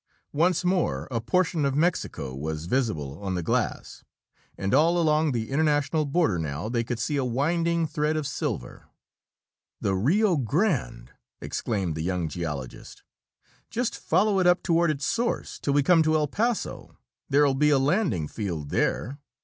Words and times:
Once 0.33 0.65
more 0.65 1.07
a 1.11 1.21
portion 1.21 1.63
of 1.63 1.75
Mexico 1.75 2.33
was 2.33 2.65
visible 2.65 3.21
on 3.21 3.35
the 3.35 3.43
glass, 3.43 4.03
and 4.57 4.73
along 4.73 5.31
the 5.31 5.51
international 5.51 6.05
border 6.07 6.39
now 6.39 6.67
they 6.67 6.83
could 6.83 6.97
see 6.97 7.17
a 7.17 7.23
winding 7.23 7.85
thread 7.85 8.17
of 8.17 8.25
silver. 8.25 8.85
"The 9.79 9.93
Rio 9.93 10.37
Grande!" 10.37 11.11
exclaimed 11.39 11.93
the 11.93 12.01
young 12.01 12.29
geologist. 12.29 13.03
"Just 13.69 13.95
follow 13.95 14.39
it 14.39 14.47
up 14.47 14.63
toward 14.63 14.89
its 14.89 15.05
source 15.05 15.59
till 15.59 15.73
we 15.73 15.83
come 15.83 16.01
to 16.01 16.15
El 16.15 16.25
Paso. 16.25 16.97
There'll 17.29 17.53
be 17.53 17.69
a 17.69 17.77
landing 17.77 18.27
field 18.27 18.69
there." 18.71 19.19